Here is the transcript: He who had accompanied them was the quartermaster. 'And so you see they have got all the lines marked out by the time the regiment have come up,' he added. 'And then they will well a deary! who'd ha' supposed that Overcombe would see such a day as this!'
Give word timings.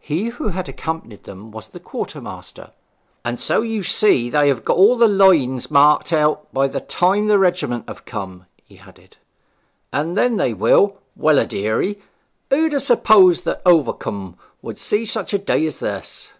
He 0.00 0.30
who 0.30 0.48
had 0.48 0.68
accompanied 0.68 1.22
them 1.22 1.52
was 1.52 1.68
the 1.68 1.78
quartermaster. 1.78 2.72
'And 3.24 3.38
so 3.38 3.62
you 3.62 3.84
see 3.84 4.28
they 4.28 4.48
have 4.48 4.64
got 4.64 4.76
all 4.76 4.96
the 4.98 5.06
lines 5.06 5.70
marked 5.70 6.12
out 6.12 6.52
by 6.52 6.66
the 6.66 6.80
time 6.80 7.28
the 7.28 7.38
regiment 7.38 7.84
have 7.86 8.04
come 8.04 8.40
up,' 8.40 8.46
he 8.64 8.80
added. 8.80 9.16
'And 9.92 10.16
then 10.16 10.38
they 10.38 10.54
will 10.54 10.96
well 11.14 11.38
a 11.38 11.46
deary! 11.46 12.02
who'd 12.50 12.72
ha' 12.72 12.78
supposed 12.80 13.44
that 13.44 13.62
Overcombe 13.64 14.36
would 14.60 14.76
see 14.76 15.06
such 15.06 15.32
a 15.32 15.38
day 15.38 15.64
as 15.66 15.78
this!' 15.78 16.32